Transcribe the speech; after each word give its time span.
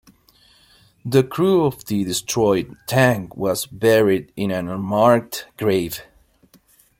The 1.05 1.21
crew 1.23 1.63
of 1.63 1.85
the 1.85 2.03
destroyed 2.03 2.75
tank 2.87 3.37
was 3.37 3.67
buried 3.67 4.33
in 4.35 4.49
an 4.49 4.67
unmarked 4.67 5.45
grave. 5.57 6.01